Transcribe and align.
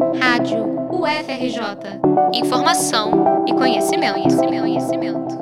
Rádio 0.00 0.64
UFRJ. 0.90 2.00
Informação 2.32 3.44
e 3.46 3.52
conhecimento, 3.52 4.14
conhecimento, 4.14 4.60
conhecimento. 4.62 5.38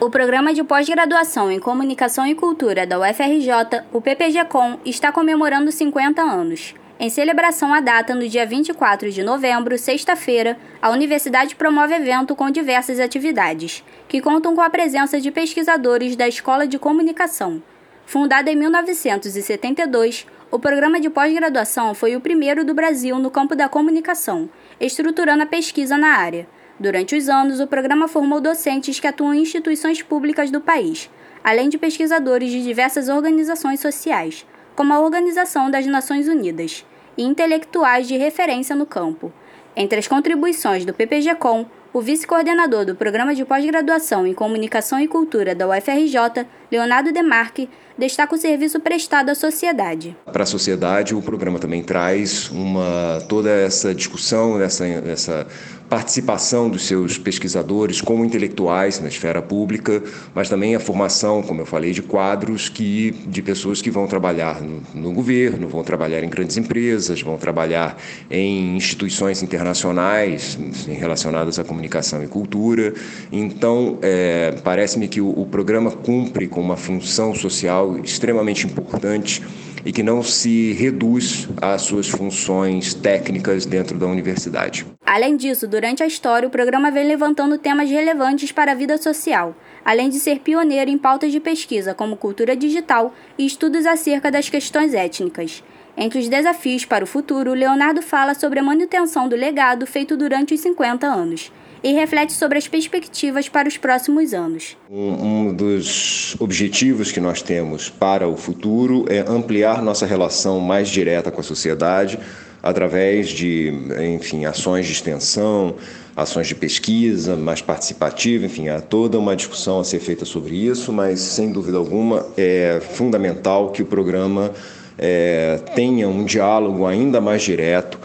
O 0.00 0.08
Programa 0.08 0.54
de 0.54 0.62
Pós-Graduação 0.62 1.50
em 1.50 1.58
Comunicação 1.58 2.24
e 2.24 2.36
Cultura 2.36 2.86
da 2.86 3.00
UFRJ, 3.00 3.82
o 3.92 4.00
PPG-Com, 4.00 4.78
está 4.84 5.10
comemorando 5.10 5.72
50 5.72 6.22
anos. 6.22 6.76
Em 7.00 7.10
celebração 7.10 7.74
à 7.74 7.80
data, 7.80 8.14
no 8.14 8.28
dia 8.28 8.46
24 8.46 9.10
de 9.10 9.24
novembro, 9.24 9.76
sexta-feira, 9.76 10.56
a 10.80 10.90
universidade 10.90 11.56
promove 11.56 11.94
evento 11.94 12.36
com 12.36 12.50
diversas 12.52 13.00
atividades, 13.00 13.82
que 14.06 14.20
contam 14.20 14.54
com 14.54 14.60
a 14.60 14.70
presença 14.70 15.20
de 15.20 15.32
pesquisadores 15.32 16.14
da 16.14 16.28
Escola 16.28 16.68
de 16.68 16.78
Comunicação. 16.78 17.60
Fundada 18.06 18.50
em 18.50 18.56
1972, 18.56 20.24
o 20.52 20.58
programa 20.58 21.00
de 21.00 21.08
pós-graduação 21.08 21.94
foi 21.94 22.14
o 22.14 22.20
primeiro 22.20 22.62
do 22.62 22.74
Brasil 22.74 23.18
no 23.18 23.30
campo 23.30 23.56
da 23.56 23.70
comunicação, 23.70 24.50
estruturando 24.78 25.42
a 25.42 25.46
pesquisa 25.46 25.96
na 25.96 26.08
área. 26.08 26.46
Durante 26.78 27.16
os 27.16 27.26
anos, 27.26 27.58
o 27.58 27.66
programa 27.66 28.06
formou 28.06 28.38
docentes 28.38 29.00
que 29.00 29.06
atuam 29.06 29.32
em 29.32 29.40
instituições 29.40 30.02
públicas 30.02 30.50
do 30.50 30.60
país, 30.60 31.08
além 31.42 31.70
de 31.70 31.78
pesquisadores 31.78 32.50
de 32.50 32.62
diversas 32.62 33.08
organizações 33.08 33.80
sociais, 33.80 34.44
como 34.76 34.92
a 34.92 35.00
Organização 35.00 35.70
das 35.70 35.86
Nações 35.86 36.28
Unidas, 36.28 36.84
e 37.16 37.22
intelectuais 37.22 38.06
de 38.06 38.18
referência 38.18 38.76
no 38.76 38.84
campo. 38.84 39.32
Entre 39.74 39.98
as 39.98 40.06
contribuições 40.06 40.84
do 40.84 40.92
PPG-Com, 40.92 41.64
o 41.94 42.00
vice-coordenador 42.00 42.84
do 42.84 42.94
Programa 42.94 43.34
de 43.34 43.44
Pós-Graduação 43.44 44.26
em 44.26 44.34
Comunicação 44.34 45.00
e 45.00 45.08
Cultura 45.08 45.54
da 45.54 45.66
UFRJ, 45.66 46.46
Leonardo 46.70 47.10
Demarque, 47.10 47.70
destaca 48.02 48.34
o 48.34 48.38
serviço 48.38 48.80
prestado 48.80 49.28
à 49.30 49.34
sociedade. 49.34 50.16
Para 50.32 50.42
a 50.42 50.46
sociedade, 50.46 51.14
o 51.14 51.22
programa 51.22 51.60
também 51.60 51.84
traz 51.84 52.50
uma 52.50 53.22
toda 53.28 53.48
essa 53.48 53.94
discussão, 53.94 54.60
essa, 54.60 54.84
essa 54.84 55.46
participação 55.92 56.70
dos 56.70 56.86
seus 56.86 57.18
pesquisadores 57.18 58.00
como 58.00 58.24
intelectuais 58.24 58.98
na 58.98 59.08
esfera 59.08 59.42
pública, 59.42 60.02
mas 60.34 60.48
também 60.48 60.74
a 60.74 60.80
formação, 60.80 61.42
como 61.42 61.60
eu 61.60 61.66
falei, 61.66 61.92
de 61.92 62.00
quadros 62.00 62.70
que 62.70 63.10
de 63.26 63.42
pessoas 63.42 63.82
que 63.82 63.90
vão 63.90 64.06
trabalhar 64.06 64.62
no, 64.62 64.80
no 64.94 65.12
governo, 65.12 65.68
vão 65.68 65.84
trabalhar 65.84 66.24
em 66.24 66.30
grandes 66.30 66.56
empresas, 66.56 67.20
vão 67.20 67.36
trabalhar 67.36 67.98
em 68.30 68.74
instituições 68.74 69.42
internacionais 69.42 70.58
relacionadas 70.88 71.58
à 71.58 71.64
comunicação 71.64 72.24
e 72.24 72.26
cultura. 72.26 72.94
Então, 73.30 73.98
é, 74.00 74.54
parece-me 74.64 75.06
que 75.08 75.20
o, 75.20 75.28
o 75.28 75.44
programa 75.44 75.90
cumpre 75.90 76.48
com 76.48 76.62
uma 76.62 76.78
função 76.78 77.34
social 77.34 77.91
extremamente 77.98 78.66
importante 78.66 79.42
e 79.84 79.92
que 79.92 80.02
não 80.02 80.22
se 80.22 80.72
reduz 80.72 81.48
às 81.60 81.82
suas 81.82 82.08
funções 82.08 82.94
técnicas 82.94 83.66
dentro 83.66 83.98
da 83.98 84.06
universidade. 84.06 84.86
Além 85.04 85.36
disso, 85.36 85.66
durante 85.66 86.02
a 86.02 86.06
história, 86.06 86.46
o 86.46 86.50
programa 86.50 86.90
vem 86.90 87.06
levantando 87.06 87.58
temas 87.58 87.90
relevantes 87.90 88.52
para 88.52 88.72
a 88.72 88.74
vida 88.74 88.96
social, 88.96 89.56
além 89.84 90.08
de 90.08 90.18
ser 90.20 90.38
pioneiro 90.38 90.90
em 90.90 90.98
pautas 90.98 91.32
de 91.32 91.40
pesquisa 91.40 91.94
como 91.94 92.16
cultura 92.16 92.56
digital 92.56 93.12
e 93.36 93.44
estudos 93.44 93.86
acerca 93.86 94.30
das 94.30 94.48
questões 94.48 94.94
étnicas. 94.94 95.62
Entre 95.96 96.18
os 96.18 96.28
desafios 96.28 96.84
para 96.84 97.04
o 97.04 97.06
futuro, 97.06 97.52
Leonardo 97.52 98.00
fala 98.00 98.34
sobre 98.34 98.58
a 98.58 98.62
manutenção 98.62 99.28
do 99.28 99.36
legado 99.36 99.86
feito 99.86 100.16
durante 100.16 100.54
os 100.54 100.60
50 100.60 101.06
anos 101.06 101.52
e 101.82 101.92
reflete 101.92 102.32
sobre 102.32 102.58
as 102.58 102.68
perspectivas 102.68 103.48
para 103.48 103.68
os 103.68 103.76
próximos 103.76 104.32
anos. 104.32 104.76
Um, 104.90 105.48
um, 105.48 105.54
dos 105.54 106.36
objetivos 106.38 107.10
que 107.10 107.20
nós 107.20 107.42
temos 107.42 107.90
para 107.90 108.28
o 108.28 108.36
futuro 108.36 109.04
é 109.08 109.18
ampliar 109.20 109.82
nossa 109.82 110.06
relação 110.06 110.60
mais 110.60 110.88
direta 110.88 111.30
com 111.30 111.40
a 111.40 111.44
sociedade 111.44 112.18
através 112.62 113.30
de, 113.30 113.72
enfim, 114.14 114.44
ações 114.44 114.86
de 114.86 114.92
extensão, 114.92 115.74
ações 116.14 116.46
de 116.46 116.54
pesquisa 116.54 117.34
mais 117.34 117.60
participativa, 117.60 118.46
enfim, 118.46 118.68
há 118.68 118.80
toda 118.80 119.18
uma 119.18 119.34
discussão 119.34 119.80
a 119.80 119.84
ser 119.84 119.98
feita 119.98 120.24
sobre 120.24 120.54
isso, 120.54 120.92
mas 120.92 121.18
sem 121.18 121.50
dúvida 121.50 121.76
alguma 121.76 122.24
é 122.36 122.80
fundamental 122.80 123.72
que 123.72 123.82
o 123.82 123.86
programa 123.86 124.52
é, 124.98 125.58
tenha 125.74 126.08
um 126.08 126.24
diálogo 126.24 126.86
ainda 126.86 127.20
mais 127.20 127.42
direto 127.42 127.98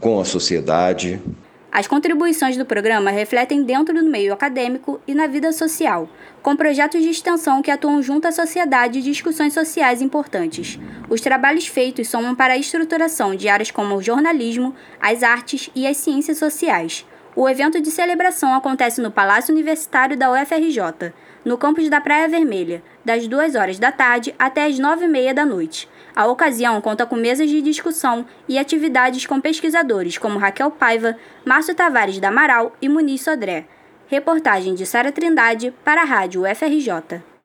com 0.00 0.20
a 0.20 0.24
sociedade, 0.24 1.20
as 1.72 1.86
contribuições 1.86 2.54
do 2.54 2.66
programa 2.66 3.10
refletem 3.10 3.64
dentro 3.64 3.94
do 3.94 4.04
meio 4.04 4.34
acadêmico 4.34 5.00
e 5.06 5.14
na 5.14 5.26
vida 5.26 5.50
social, 5.52 6.06
com 6.42 6.54
projetos 6.54 7.00
de 7.00 7.08
extensão 7.08 7.62
que 7.62 7.70
atuam 7.70 8.02
junto 8.02 8.28
à 8.28 8.30
sociedade 8.30 8.98
e 8.98 9.02
discussões 9.02 9.54
sociais 9.54 10.02
importantes. 10.02 10.78
Os 11.08 11.22
trabalhos 11.22 11.66
feitos 11.66 12.08
somam 12.08 12.34
para 12.34 12.52
a 12.52 12.58
estruturação 12.58 13.34
de 13.34 13.48
áreas 13.48 13.70
como 13.70 13.94
o 13.94 14.02
jornalismo, 14.02 14.74
as 15.00 15.22
artes 15.22 15.70
e 15.74 15.86
as 15.86 15.96
ciências 15.96 16.36
sociais. 16.36 17.06
O 17.34 17.48
evento 17.48 17.80
de 17.80 17.90
celebração 17.90 18.52
acontece 18.54 19.00
no 19.00 19.10
Palácio 19.10 19.54
Universitário 19.54 20.18
da 20.18 20.30
UFRJ, 20.30 21.14
no 21.42 21.56
campus 21.56 21.88
da 21.88 21.98
Praia 21.98 22.28
Vermelha, 22.28 22.82
das 23.02 23.26
2 23.26 23.54
horas 23.54 23.78
da 23.78 23.90
tarde 23.90 24.34
até 24.38 24.66
as 24.66 24.78
9 24.78 25.06
e 25.06 25.08
meia 25.08 25.32
da 25.32 25.46
noite. 25.46 25.88
A 26.14 26.26
ocasião 26.26 26.78
conta 26.82 27.06
com 27.06 27.16
mesas 27.16 27.48
de 27.48 27.62
discussão 27.62 28.26
e 28.46 28.58
atividades 28.58 29.24
com 29.24 29.40
pesquisadores 29.40 30.18
como 30.18 30.38
Raquel 30.38 30.70
Paiva, 30.70 31.16
Márcio 31.42 31.74
Tavares 31.74 32.20
da 32.20 32.28
Amaral 32.28 32.76
e 32.82 32.88
Muniz 32.88 33.22
Sodré. 33.22 33.64
Reportagem 34.08 34.74
de 34.74 34.84
Sara 34.84 35.10
Trindade 35.10 35.72
para 35.82 36.02
a 36.02 36.04
Rádio 36.04 36.42
UFRJ. 36.42 37.31